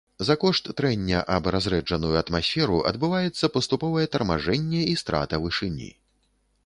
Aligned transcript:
За 0.27 0.35
кошт 0.43 0.69
трэння 0.79 1.19
аб 1.35 1.49
разрэджаную 1.55 2.13
атмасферу 2.21 2.79
адбываецца 2.93 3.53
паступовае 3.59 4.07
тармажэнне 4.17 4.81
і 4.95 4.99
страта 5.03 5.35
вышыні. 5.45 5.91